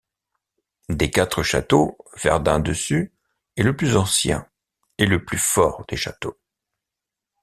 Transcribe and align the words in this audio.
Des 0.89 1.11
quatre 1.11 1.43
châteaux, 1.43 1.95
Verdun-Dessus, 2.23 3.13
est 3.55 3.61
le 3.61 3.77
plus 3.77 3.95
ancien, 3.97 4.47
et 4.97 5.05
le 5.05 5.23
plus 5.23 5.37
fort 5.37 5.85
des 5.87 5.95
châteaux. 5.95 6.39